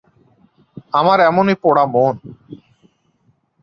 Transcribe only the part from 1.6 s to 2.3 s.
পোড়া মন?